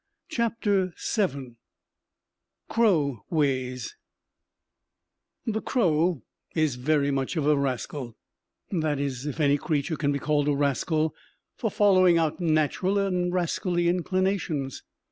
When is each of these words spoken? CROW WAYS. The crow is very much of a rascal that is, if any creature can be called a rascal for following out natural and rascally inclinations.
CROW 2.69 3.23
WAYS. 3.29 3.95
The 5.45 5.61
crow 5.61 6.23
is 6.55 6.75
very 6.75 7.11
much 7.11 7.35
of 7.35 7.45
a 7.45 7.55
rascal 7.55 8.17
that 8.71 8.97
is, 8.99 9.27
if 9.27 9.39
any 9.39 9.57
creature 9.59 9.95
can 9.97 10.11
be 10.11 10.17
called 10.17 10.47
a 10.47 10.55
rascal 10.55 11.13
for 11.55 11.69
following 11.69 12.17
out 12.17 12.39
natural 12.41 12.97
and 12.97 13.31
rascally 13.31 13.87
inclinations. 13.87 14.81